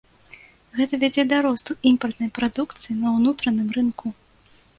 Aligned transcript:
Гэта 0.77 0.93
вядзе 1.03 1.25
да 1.31 1.37
росту 1.47 1.75
імпартнай 1.89 2.31
прадукцыі 2.39 2.97
на 3.03 3.07
ўнутраным 3.19 3.69
рынку. 3.79 4.07